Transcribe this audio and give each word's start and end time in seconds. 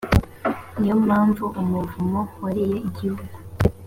ni 0.77 0.85
yo 0.89 0.95
mpamvu 1.05 1.43
umuvumo 1.61 2.19
wariye 2.43 2.77
igihugu 2.89 3.23